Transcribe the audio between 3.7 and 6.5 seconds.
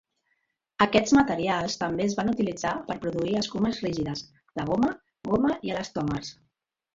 rígides, de goma, goma i elastòmers.